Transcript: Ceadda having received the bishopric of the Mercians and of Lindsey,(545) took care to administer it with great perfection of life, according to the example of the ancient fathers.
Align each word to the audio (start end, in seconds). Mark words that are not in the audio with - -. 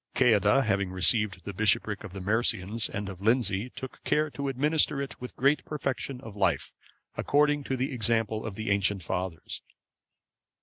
Ceadda 0.15 0.63
having 0.63 0.89
received 0.91 1.45
the 1.45 1.53
bishopric 1.53 2.03
of 2.03 2.11
the 2.11 2.21
Mercians 2.21 2.89
and 2.89 3.07
of 3.07 3.21
Lindsey,(545) 3.21 3.75
took 3.75 4.03
care 4.03 4.31
to 4.31 4.47
administer 4.49 4.99
it 4.99 5.21
with 5.21 5.35
great 5.35 5.63
perfection 5.63 6.19
of 6.21 6.35
life, 6.35 6.73
according 7.17 7.63
to 7.65 7.77
the 7.77 7.93
example 7.93 8.43
of 8.43 8.55
the 8.55 8.71
ancient 8.71 9.03
fathers. 9.03 9.61